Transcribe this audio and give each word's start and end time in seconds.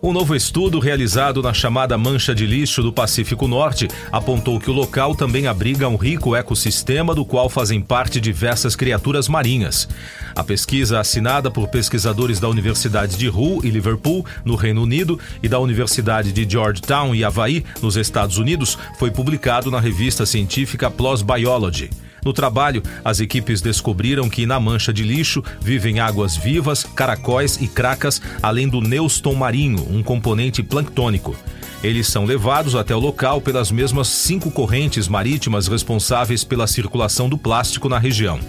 Um 0.00 0.12
novo 0.12 0.36
estudo 0.36 0.78
realizado 0.78 1.42
na 1.42 1.52
chamada 1.52 1.98
Mancha 1.98 2.32
de 2.32 2.46
Lixo 2.46 2.84
do 2.84 2.92
Pacífico 2.92 3.48
Norte 3.48 3.88
apontou 4.12 4.60
que 4.60 4.70
o 4.70 4.72
local 4.72 5.12
também 5.12 5.48
abriga 5.48 5.88
um 5.88 5.96
rico 5.96 6.36
ecossistema 6.36 7.16
do 7.16 7.24
qual 7.24 7.48
fazem 7.48 7.80
parte 7.80 8.20
diversas 8.20 8.76
criaturas 8.76 9.26
marinhas. 9.26 9.88
A 10.36 10.44
pesquisa, 10.44 11.00
assinada 11.00 11.50
por 11.50 11.66
pesquisadores 11.66 12.38
da 12.38 12.48
Universidade 12.48 13.16
de 13.16 13.28
Hull 13.28 13.64
e 13.64 13.70
Liverpool, 13.70 14.24
no 14.44 14.54
Reino 14.54 14.84
Unido, 14.84 15.18
e 15.42 15.48
da 15.48 15.58
Universidade 15.58 16.30
de 16.30 16.48
Georgetown 16.48 17.12
e 17.12 17.24
Havaí, 17.24 17.64
nos 17.82 17.96
Estados 17.96 18.38
Unidos, 18.38 18.78
foi 19.00 19.10
publicado 19.10 19.68
na 19.68 19.80
revista 19.80 20.24
científica 20.24 20.88
PLOS 20.88 21.22
Biology. 21.22 21.90
No 22.24 22.32
trabalho, 22.32 22.82
as 23.04 23.20
equipes 23.20 23.60
descobriram 23.60 24.28
que 24.28 24.46
na 24.46 24.58
mancha 24.58 24.92
de 24.92 25.02
lixo 25.02 25.42
vivem 25.60 26.00
águas 26.00 26.36
vivas, 26.36 26.84
caracóis 26.84 27.56
e 27.60 27.68
cracas, 27.68 28.20
além 28.42 28.68
do 28.68 28.80
neuston 28.80 29.34
marinho, 29.34 29.86
um 29.90 30.02
componente 30.02 30.62
planctônico. 30.62 31.36
Eles 31.82 32.08
são 32.08 32.24
levados 32.24 32.74
até 32.74 32.94
o 32.94 32.98
local 32.98 33.40
pelas 33.40 33.70
mesmas 33.70 34.08
cinco 34.08 34.50
correntes 34.50 35.06
marítimas 35.06 35.68
responsáveis 35.68 36.42
pela 36.42 36.66
circulação 36.66 37.28
do 37.28 37.38
plástico 37.38 37.88
na 37.88 37.98
região. 37.98 38.40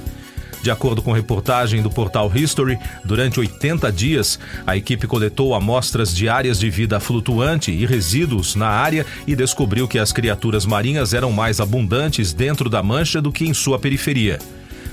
De 0.62 0.70
acordo 0.70 1.02
com 1.02 1.14
reportagem 1.14 1.82
do 1.82 1.90
portal 1.90 2.32
History, 2.34 2.78
durante 3.06 3.40
80 3.40 3.92
dias, 3.92 4.40
a 4.68 4.76
equipe 4.76 5.08
coletou 5.08 5.56
amostras 5.56 6.14
de 6.14 6.28
áreas 6.28 6.60
de 6.60 6.70
vida 6.70 7.00
flutuante 7.00 7.72
e 7.72 7.86
resíduos 7.86 8.56
na 8.56 8.68
área 8.68 9.06
e 9.26 9.36
descobriu 9.36 9.88
que 9.88 9.98
as 9.98 10.12
criaturas 10.12 10.66
marinhas 10.66 11.14
eram 11.14 11.32
mais 11.32 11.60
abundantes 11.60 12.34
dentro 12.34 12.70
da 12.70 12.84
mancha 12.84 13.22
do 13.22 13.32
que 13.32 13.46
em 13.46 13.54
sua 13.54 13.80
periferia. 13.80 14.40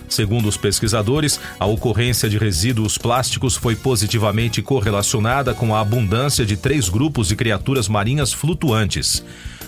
Segundo 0.09 0.48
os 0.48 0.57
pesquisadores, 0.57 1.41
a 1.59 1.66
ocorrência 1.66 2.29
de 2.29 2.38
resíduos 2.38 2.96
plásticos 2.96 3.57
foi 3.57 3.74
positivamente 3.74 4.62
correlacionada 4.62 5.52
com 5.52 5.74
a 5.74 5.80
abundância 5.80 6.46
de 6.46 6.57
três 6.57 6.88
grupos 6.88 7.29
de 7.29 7.37
criaturas 7.37 7.88
marinhas 7.88 8.33
flutuantes. 8.33 9.24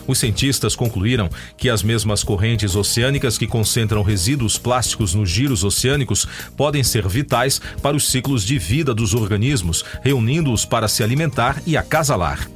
Os 0.08 0.18
cientistas 0.18 0.74
concluíram 0.74 1.28
que 1.56 1.68
as 1.68 1.82
mesmas 1.82 2.24
correntes 2.24 2.74
oceânicas 2.74 3.36
que 3.36 3.46
concentram 3.46 4.02
resíduos 4.02 4.56
plásticos 4.56 5.14
nos 5.14 5.28
giros 5.28 5.62
oceânicos 5.62 6.26
podem 6.56 6.82
ser 6.82 7.06
vitais 7.06 7.60
para 7.82 7.94
os 7.94 8.10
ciclos 8.10 8.42
de 8.42 8.58
vida 8.58 8.94
dos 8.94 9.12
organismos, 9.12 9.84
reunindo-os 10.02 10.64
para 10.64 10.88
se 10.88 11.02
alimentar 11.02 11.62
e 11.66 11.76
acasalar. 11.76 12.48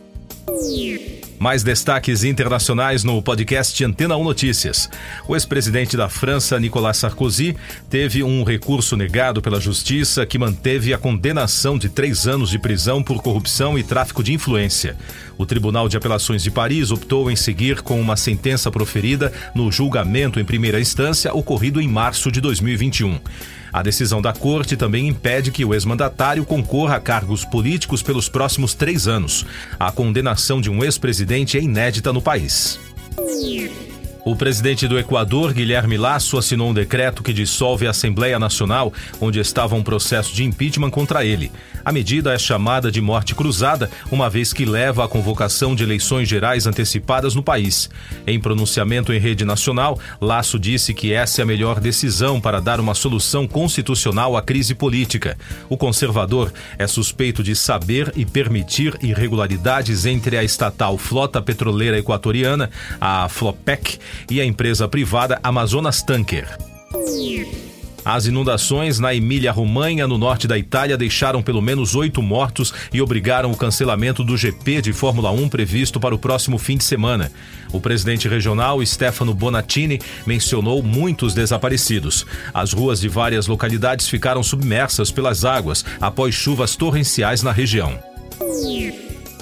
Mais 1.42 1.64
destaques 1.64 2.22
internacionais 2.22 3.02
no 3.02 3.20
podcast 3.20 3.84
Antena 3.84 4.16
1 4.16 4.22
Notícias. 4.22 4.88
O 5.26 5.34
ex-presidente 5.34 5.96
da 5.96 6.08
França, 6.08 6.56
Nicolas 6.60 6.98
Sarkozy, 6.98 7.56
teve 7.90 8.22
um 8.22 8.44
recurso 8.44 8.96
negado 8.96 9.42
pela 9.42 9.60
justiça 9.60 10.24
que 10.24 10.38
manteve 10.38 10.94
a 10.94 10.98
condenação 10.98 11.76
de 11.76 11.88
três 11.88 12.28
anos 12.28 12.48
de 12.48 12.60
prisão 12.60 13.02
por 13.02 13.20
corrupção 13.20 13.76
e 13.76 13.82
tráfico 13.82 14.22
de 14.22 14.32
influência. 14.32 14.96
O 15.36 15.44
Tribunal 15.44 15.88
de 15.88 15.96
Apelações 15.96 16.44
de 16.44 16.50
Paris 16.52 16.92
optou 16.92 17.28
em 17.28 17.34
seguir 17.34 17.82
com 17.82 18.00
uma 18.00 18.16
sentença 18.16 18.70
proferida 18.70 19.32
no 19.52 19.72
julgamento 19.72 20.38
em 20.38 20.44
primeira 20.44 20.80
instância 20.80 21.34
ocorrido 21.34 21.80
em 21.80 21.88
março 21.88 22.30
de 22.30 22.40
2021. 22.40 23.18
A 23.72 23.82
decisão 23.82 24.20
da 24.20 24.32
corte 24.32 24.76
também 24.76 25.08
impede 25.08 25.50
que 25.50 25.64
o 25.64 25.72
ex-mandatário 25.72 26.44
concorra 26.44 26.96
a 26.96 27.00
cargos 27.00 27.44
políticos 27.44 28.02
pelos 28.02 28.28
próximos 28.28 28.74
três 28.74 29.08
anos. 29.08 29.46
A 29.80 29.90
condenação 29.90 30.60
de 30.60 30.68
um 30.68 30.84
ex-presidente 30.84 31.56
é 31.56 31.62
inédita 31.62 32.12
no 32.12 32.20
país. 32.20 32.78
O 34.24 34.36
presidente 34.36 34.86
do 34.86 34.98
Equador, 34.98 35.52
Guilherme 35.52 35.96
Lasso, 35.96 36.38
assinou 36.38 36.70
um 36.70 36.74
decreto 36.74 37.24
que 37.24 37.32
dissolve 37.32 37.88
a 37.88 37.90
Assembleia 37.90 38.38
Nacional, 38.38 38.92
onde 39.20 39.40
estava 39.40 39.74
um 39.74 39.82
processo 39.82 40.32
de 40.32 40.44
impeachment 40.44 40.90
contra 40.90 41.24
ele. 41.24 41.50
A 41.84 41.92
medida 41.92 42.32
é 42.32 42.38
chamada 42.38 42.90
de 42.90 43.00
morte 43.00 43.34
cruzada, 43.34 43.90
uma 44.10 44.30
vez 44.30 44.52
que 44.52 44.64
leva 44.64 45.04
à 45.04 45.08
convocação 45.08 45.74
de 45.74 45.82
eleições 45.82 46.28
gerais 46.28 46.66
antecipadas 46.66 47.34
no 47.34 47.42
país. 47.42 47.90
Em 48.26 48.40
pronunciamento 48.40 49.12
em 49.12 49.18
rede 49.18 49.44
nacional, 49.44 49.98
Lasso 50.20 50.58
disse 50.58 50.94
que 50.94 51.12
essa 51.12 51.40
é 51.40 51.42
a 51.42 51.46
melhor 51.46 51.80
decisão 51.80 52.40
para 52.40 52.60
dar 52.60 52.80
uma 52.80 52.94
solução 52.94 53.46
constitucional 53.46 54.36
à 54.36 54.42
crise 54.42 54.74
política. 54.74 55.36
O 55.68 55.76
conservador 55.76 56.52
é 56.78 56.86
suspeito 56.86 57.42
de 57.42 57.54
saber 57.54 58.12
e 58.16 58.24
permitir 58.24 58.96
irregularidades 59.02 60.06
entre 60.06 60.36
a 60.36 60.44
estatal 60.44 60.96
Flota 60.98 61.42
Petroleira 61.42 61.98
Equatoriana, 61.98 62.70
a 63.00 63.28
Flopec, 63.28 63.98
e 64.30 64.40
a 64.40 64.44
empresa 64.44 64.88
privada 64.88 65.38
Amazonas 65.42 66.02
Tanker. 66.02 66.46
As 68.04 68.26
inundações 68.26 68.98
na 68.98 69.14
Emília-Romanha, 69.14 70.06
no 70.08 70.18
norte 70.18 70.48
da 70.48 70.58
Itália, 70.58 70.96
deixaram 70.96 71.42
pelo 71.42 71.62
menos 71.62 71.94
oito 71.94 72.20
mortos 72.20 72.74
e 72.92 73.00
obrigaram 73.00 73.50
o 73.52 73.56
cancelamento 73.56 74.24
do 74.24 74.36
GP 74.36 74.82
de 74.82 74.92
Fórmula 74.92 75.30
1 75.30 75.48
previsto 75.48 76.00
para 76.00 76.14
o 76.14 76.18
próximo 76.18 76.58
fim 76.58 76.76
de 76.76 76.84
semana. 76.84 77.30
O 77.72 77.80
presidente 77.80 78.28
regional, 78.28 78.84
Stefano 78.84 79.32
Bonattini, 79.32 80.00
mencionou 80.26 80.82
muitos 80.82 81.32
desaparecidos. 81.32 82.26
As 82.52 82.72
ruas 82.72 83.00
de 83.00 83.08
várias 83.08 83.46
localidades 83.46 84.08
ficaram 84.08 84.42
submersas 84.42 85.10
pelas 85.10 85.44
águas 85.44 85.84
após 86.00 86.34
chuvas 86.34 86.76
torrenciais 86.76 87.42
na 87.42 87.52
região. 87.52 88.11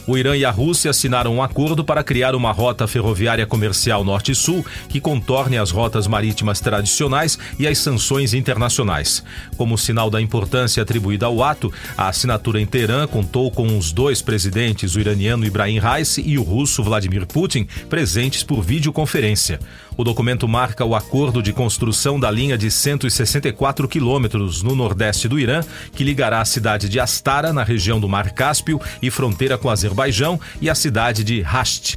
O 0.07 0.17
Irã 0.17 0.37
e 0.37 0.45
a 0.45 0.51
Rússia 0.51 0.91
assinaram 0.91 1.35
um 1.35 1.43
acordo 1.43 1.85
para 1.85 2.03
criar 2.03 2.35
uma 2.35 2.53
rota 2.53 2.87
ferroviária 2.87 3.47
comercial 3.47 4.03
norte-sul 4.03 4.65
que 4.89 5.01
contorne 5.01 5.59
as 5.59 5.71
rotas 5.71 6.07
marítimas 6.07 6.61
tradicionais 6.61 7.39
e 7.59 7.67
as 7.67 7.79
sanções 7.79 8.35
internacionais. 8.35 9.23
Como 9.57 9.79
sinal 9.79 10.11
da 10.11 10.21
importância 10.21 10.83
atribuída 10.83 11.27
ao 11.27 11.43
ato, 11.43 11.73
a 11.97 12.09
assinatura 12.09 12.61
em 12.61 12.67
Teherã 12.67 13.07
contou 13.07 13.51
com 13.51 13.79
os 13.79 13.93
dois 13.93 14.23
presidentes, 14.23 14.95
o 14.95 15.01
iraniano 15.01 15.45
Ibrahim 15.45 15.79
Raisi 15.79 16.23
e 16.27 16.39
o 16.39 16.43
russo 16.43 16.83
Vladimir 16.83 17.27
Putin, 17.27 17.67
presentes 17.89 18.43
por 18.43 18.63
videoconferência. 18.63 19.61
O 19.97 20.05
documento 20.05 20.49
marca 20.49 20.85
o 20.85 20.95
acordo 20.95 21.43
de 21.43 21.53
construção 21.53 22.19
da 22.19 22.31
linha 22.31 22.57
de 22.57 22.71
164 22.71 23.87
quilômetros 23.87 24.63
no 24.63 24.75
nordeste 24.75 25.29
do 25.29 25.39
Irã, 25.39 25.61
que 25.95 26.03
ligará 26.03 26.41
a 26.41 26.45
cidade 26.45 26.89
de 26.89 26.99
Astara, 26.99 27.53
na 27.53 27.63
região 27.63 28.01
do 28.01 28.09
Mar 28.09 28.31
Cáspio 28.31 28.81
e 29.03 29.11
fronteira 29.11 29.59
com 29.59 29.69
Azerbaijão, 29.91 30.41
e 30.61 30.71
a 30.71 30.75
cidade 30.75 31.25
de 31.25 31.41
Rasht. 31.41 31.97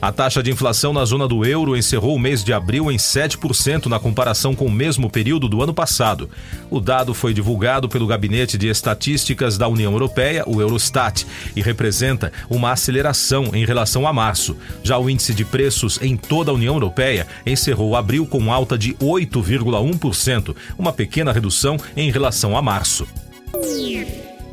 A 0.00 0.12
taxa 0.12 0.40
de 0.40 0.50
inflação 0.50 0.92
na 0.92 1.04
zona 1.04 1.26
do 1.26 1.44
euro 1.44 1.76
encerrou 1.76 2.14
o 2.14 2.20
mês 2.20 2.44
de 2.44 2.52
abril 2.52 2.90
em 2.90 2.96
7% 2.96 3.86
na 3.86 3.98
comparação 3.98 4.54
com 4.54 4.66
o 4.66 4.70
mesmo 4.70 5.10
período 5.10 5.48
do 5.48 5.60
ano 5.60 5.74
passado. 5.74 6.30
O 6.70 6.78
dado 6.78 7.12
foi 7.12 7.34
divulgado 7.34 7.88
pelo 7.88 8.06
Gabinete 8.06 8.56
de 8.56 8.68
Estatísticas 8.68 9.58
da 9.58 9.66
União 9.66 9.90
Europeia, 9.90 10.44
o 10.46 10.60
Eurostat, 10.60 11.26
e 11.56 11.60
representa 11.60 12.32
uma 12.48 12.70
aceleração 12.70 13.50
em 13.52 13.64
relação 13.64 14.06
a 14.06 14.12
março. 14.12 14.56
Já 14.84 14.96
o 14.98 15.10
índice 15.10 15.34
de 15.34 15.44
preços 15.44 15.98
em 16.00 16.16
toda 16.16 16.52
a 16.52 16.54
União 16.54 16.74
Europeia 16.74 17.26
encerrou 17.44 17.96
abril 17.96 18.24
com 18.24 18.52
alta 18.52 18.78
de 18.78 18.94
8,1%, 18.94 20.54
uma 20.78 20.92
pequena 20.92 21.32
redução 21.32 21.76
em 21.96 22.08
relação 22.08 22.56
a 22.56 22.62
março. 22.62 23.04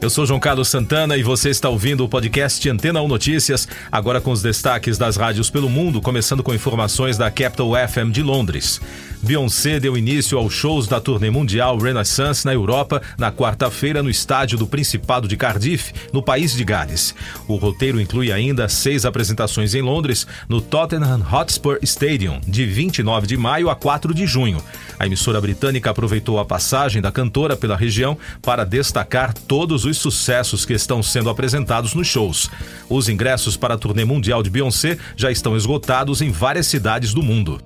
Eu 0.02 0.10
sou 0.10 0.26
João 0.26 0.40
Carlos 0.40 0.68
Santana 0.68 1.16
e 1.16 1.24
você 1.24 1.50
está 1.50 1.70
ouvindo 1.70 2.04
o 2.04 2.10
podcast 2.10 2.70
Antena 2.70 3.02
1 3.02 3.08
Notícias, 3.08 3.68
agora 3.90 4.20
com 4.20 4.30
os 4.30 4.42
destaques 4.42 4.98
das 4.98 5.16
rádios 5.16 5.50
pelo 5.50 5.70
mundo, 5.70 6.02
começando 6.02 6.44
com 6.44 6.54
informações 6.54 7.18
da 7.18 7.32
Capital 7.32 7.72
FM 7.88 8.12
de 8.12 8.22
Londres. 8.22 8.82
Beyoncé 9.24 9.80
deu 9.80 9.98
início 9.98 10.38
aos 10.38 10.54
shows 10.54 10.88
da 10.88 11.00
turnê 11.00 11.32
mundial 11.32 11.78
Renaissance 11.80 12.46
na 12.46 12.54
Europa 12.54 13.02
na 13.18 13.32
quarta-feira 13.32 14.04
no 14.04 14.10
estádio 14.10 14.58
do 14.58 14.68
Principado 14.68 15.28
de 15.28 15.38
Cardiff, 15.38 15.94
no 16.14 16.22
país 16.22 16.54
de 16.54 16.64
Gales. 16.64 17.16
O 17.48 17.56
roteiro 17.56 18.00
inclui 18.00 18.32
ainda 18.32 18.68
seis 18.70 19.06
apresentações 19.06 19.74
em 19.74 19.82
Londres, 19.82 20.28
no 20.48 20.62
Tottenham 20.62 21.26
Hotspur 21.32 21.80
Stadium, 21.82 22.40
de 22.46 22.66
29 22.66 23.26
de 23.26 23.38
maio 23.38 23.70
a 23.70 23.76
4 23.76 24.14
de 24.14 24.28
junho. 24.28 24.62
A 25.00 25.08
emissora 25.08 25.42
britânica 25.42 25.90
aproveitou 25.90 26.40
a 26.40 26.46
passagem 26.46 27.02
da 27.02 27.12
cantora 27.12 27.58
pela 27.58 27.76
região 27.76 28.18
para 28.42 28.64
destacar 28.64 29.34
todos 29.34 29.85
os 29.86 29.98
sucessos 29.98 30.66
que 30.66 30.74
estão 30.74 31.02
sendo 31.02 31.30
apresentados 31.30 31.94
nos 31.94 32.08
shows. 32.08 32.50
Os 32.90 33.08
ingressos 33.10 33.56
para 33.56 33.76
a 33.76 33.78
turnê 33.78 34.04
mundial 34.06 34.44
de 34.44 34.50
Beyoncé 34.50 34.98
já 35.16 35.32
estão 35.32 35.56
esgotados 35.56 36.22
em 36.22 36.32
várias 36.32 36.68
cidades 36.68 37.14
do 37.14 37.22
mundo 37.22 37.62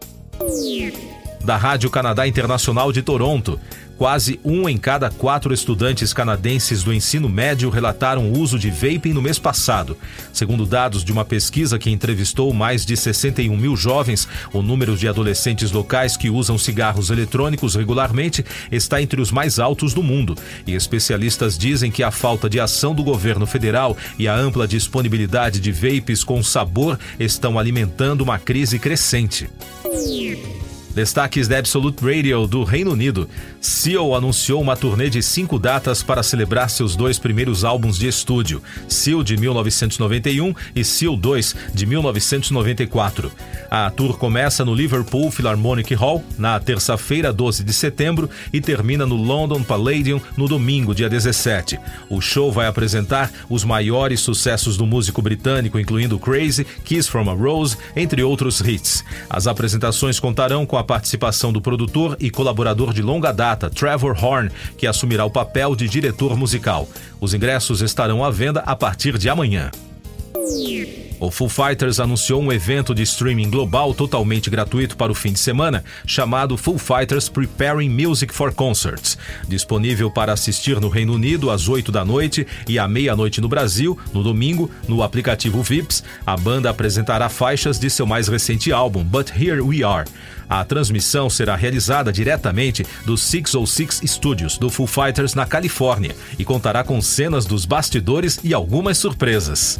da 1.44 1.58
Rádio 1.58 1.90
Canadá 1.90 2.28
Internacional 2.28 2.92
de 2.92 3.02
Toronto. 3.02 3.60
Quase 4.00 4.40
um 4.46 4.70
em 4.70 4.78
cada 4.78 5.10
quatro 5.10 5.54
estudantes 5.54 6.14
canadenses 6.14 6.84
do 6.84 6.94
ensino 6.94 7.28
médio 7.28 7.70
relataram 7.70 8.32
o 8.32 8.40
uso 8.40 8.58
de 8.58 8.72
vaping 8.72 9.12
no 9.12 9.22
mês 9.22 9.38
passado. 9.38 9.98
Segundo 10.32 10.66
dados 10.66 11.04
de 11.04 11.12
uma 11.12 11.26
pesquisa 11.26 11.78
que 11.78 11.90
entrevistou 11.90 12.54
mais 12.54 12.86
de 12.86 12.96
61 12.96 13.58
mil 13.58 13.76
jovens, 13.76 14.26
o 14.54 14.62
número 14.62 14.96
de 14.96 15.06
adolescentes 15.06 15.74
locais 15.74 16.16
que 16.16 16.30
usam 16.30 16.58
cigarros 16.58 17.10
eletrônicos 17.10 17.76
regularmente 17.76 18.46
está 18.72 19.02
entre 19.02 19.20
os 19.20 19.32
mais 19.32 19.60
altos 19.60 19.94
do 19.94 20.02
mundo. 20.02 20.34
E 20.66 20.76
especialistas 20.76 21.58
dizem 21.58 21.92
que 21.92 22.02
a 22.02 22.10
falta 22.10 22.50
de 22.50 22.58
ação 22.58 22.96
do 22.96 23.04
governo 23.04 23.46
federal 23.46 23.98
e 24.18 24.30
a 24.30 24.34
ampla 24.34 24.66
disponibilidade 24.66 25.60
de 25.60 25.74
vapes 25.74 26.24
com 26.24 26.42
sabor 26.42 26.98
estão 27.20 27.60
alimentando 27.60 28.22
uma 28.22 28.40
crise 28.40 28.80
crescente. 28.80 29.50
Destaques 30.94 31.48
da 31.48 31.58
Absolute 31.60 32.04
Radio 32.04 32.48
do 32.48 32.64
Reino 32.64 32.92
Unido. 32.92 33.30
Seal 33.62 34.16
anunciou 34.16 34.62
uma 34.62 34.76
turnê 34.76 35.10
de 35.10 35.22
cinco 35.22 35.60
datas 35.60 36.02
para 36.02 36.24
celebrar 36.24 36.70
seus 36.70 36.96
dois 36.96 37.20
primeiros 37.20 37.64
álbuns 37.64 37.98
de 37.98 38.08
estúdio, 38.08 38.62
Seal 38.88 39.24
de 39.24 39.38
1991 39.38 40.54
e 40.76 40.84
Seal 40.84 41.16
2 41.16 41.56
de 41.74 41.86
1994. 41.86 43.32
A 43.70 43.90
tour 43.92 44.18
começa 44.18 44.66
no 44.66 44.74
Liverpool 44.74 45.30
Philharmonic 45.30 45.94
Hall 45.94 46.24
na 46.38 46.60
terça-feira, 46.60 47.32
12 47.32 47.64
de 47.64 47.74
setembro, 47.74 48.30
e 48.52 48.60
termina 48.60 49.06
no 49.06 49.16
London 49.16 49.62
Palladium 49.62 50.20
no 50.36 50.48
domingo, 50.48 50.96
dia 50.96 51.10
17. 51.10 51.80
O 52.10 52.20
show 52.20 52.52
vai 52.52 52.66
apresentar 52.66 53.32
os 53.48 53.64
maiores 53.64 54.22
sucessos 54.22 54.76
do 54.76 54.88
músico 54.88 55.22
britânico, 55.22 55.80
incluindo 55.80 56.18
Crazy, 56.18 56.66
Kiss 56.84 57.10
from 57.10 57.30
a 57.30 57.34
Rose, 57.34 57.78
entre 57.96 58.24
outros 58.24 58.60
hits. 58.60 59.04
As 59.30 59.46
apresentações 59.46 60.20
contarão 60.20 60.66
com 60.66 60.79
a 60.80 60.84
participação 60.84 61.52
do 61.52 61.62
produtor 61.62 62.16
e 62.20 62.30
colaborador 62.30 62.94
de 62.94 63.02
longa 63.02 63.32
data, 63.32 63.70
Trevor 63.70 64.18
Horn, 64.24 64.50
que 64.78 64.88
assumirá 64.88 65.26
o 65.26 65.30
papel 65.30 65.76
de 65.76 65.88
diretor 65.88 66.38
musical. 66.38 66.88
Os 67.20 67.34
ingressos 67.34 67.82
estarão 67.82 68.24
à 68.24 68.32
venda 68.32 68.62
a 68.66 68.76
partir 68.76 69.18
de 69.18 69.30
amanhã. 69.30 69.70
O 71.20 71.30
Foo 71.30 71.50
Fighters 71.50 72.00
anunciou 72.00 72.42
um 72.42 72.52
evento 72.52 72.96
de 72.96 73.04
streaming 73.04 73.50
global 73.50 73.94
totalmente 73.94 74.50
gratuito 74.50 74.96
para 74.96 75.12
o 75.12 75.16
fim 75.16 75.34
de 75.34 75.40
semana, 75.40 75.84
chamado 76.06 76.56
Foo 76.56 76.78
Fighters 76.78 77.28
Preparing 77.28 77.90
Music 77.90 78.34
for 78.34 78.54
Concerts. 78.54 79.18
Disponível 79.46 80.10
para 80.10 80.32
assistir 80.32 80.80
no 80.80 80.88
Reino 80.88 81.14
Unido 81.14 81.52
às 81.52 81.68
8 81.68 81.92
da 81.92 82.06
noite 82.06 82.48
e 82.68 82.80
à 82.80 82.88
meia-noite 82.88 83.42
no 83.42 83.50
Brasil, 83.50 84.00
no 84.14 84.24
domingo, 84.24 84.72
no 84.88 85.04
aplicativo 85.04 85.62
Vips, 85.62 86.04
a 86.26 86.38
banda 86.38 86.70
apresentará 86.70 87.28
faixas 87.28 87.78
de 87.78 87.90
seu 87.90 88.06
mais 88.06 88.30
recente 88.30 88.72
álbum, 88.72 89.04
But 89.04 89.30
Here 89.38 89.60
We 89.60 89.84
Are. 89.84 90.10
A 90.48 90.64
transmissão 90.64 91.30
será 91.30 91.56
realizada 91.56 92.14
diretamente 92.14 92.86
dos 93.06 93.22
606 93.24 94.02
Studios 94.06 94.58
do 94.58 94.70
Foo 94.70 94.88
Fighters 94.88 95.36
na 95.36 95.46
Califórnia 95.46 96.16
e 96.40 96.46
contará 96.46 96.82
com 96.82 97.02
cenas 97.02 97.46
dos 97.46 97.66
bastidores 97.66 98.40
e 98.42 98.54
algumas 98.54 98.98
surpresas. 98.98 99.80